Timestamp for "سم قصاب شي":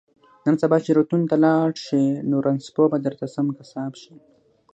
3.35-4.15